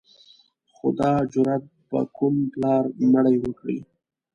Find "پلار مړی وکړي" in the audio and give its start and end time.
2.51-3.77